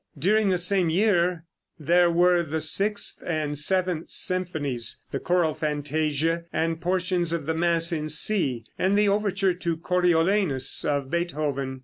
During 0.17 0.49
the 0.49 0.57
same 0.57 0.89
year 0.89 1.43
there 1.77 2.09
were 2.09 2.41
the 2.41 2.59
sixth 2.59 3.21
and 3.23 3.55
seventh 3.55 4.09
symphonies, 4.09 4.99
the 5.11 5.19
choral 5.19 5.53
fantasia 5.53 6.45
and 6.51 6.81
portions 6.81 7.33
of 7.33 7.45
the 7.45 7.53
mass 7.53 7.91
in 7.91 8.09
C, 8.09 8.63
and 8.79 8.97
the 8.97 9.07
overture 9.09 9.53
to 9.53 9.77
"Coriolanus," 9.77 10.83
of 10.85 11.11
Beethoven. 11.11 11.79